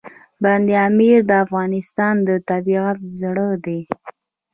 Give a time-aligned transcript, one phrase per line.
[0.43, 3.81] بند امیر د افغانستان د طبیعت زړه دی.